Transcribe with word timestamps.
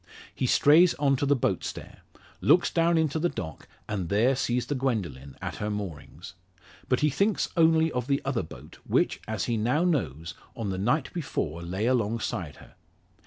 He 0.33 0.47
strays 0.47 0.95
on 0.95 1.15
to 1.17 1.27
the 1.27 1.35
boat 1.35 1.63
stair, 1.63 2.01
looks 2.41 2.71
down 2.71 2.97
into 2.97 3.19
the 3.19 3.29
dock, 3.29 3.67
and 3.87 4.09
there 4.09 4.35
sees 4.35 4.65
the 4.65 4.73
Gwendoline 4.73 5.35
at 5.43 5.57
her 5.57 5.69
moorings. 5.69 6.33
But 6.89 7.01
he 7.01 7.11
thinks 7.11 7.49
only 7.55 7.91
of 7.91 8.07
the 8.07 8.19
other 8.25 8.41
boat, 8.41 8.79
which, 8.83 9.21
as 9.27 9.45
he 9.45 9.57
now 9.57 9.83
knows, 9.83 10.33
on 10.55 10.71
the 10.71 10.79
night 10.79 11.13
before 11.13 11.61
lay 11.61 11.85
alongside 11.85 12.55
her. 12.55 12.73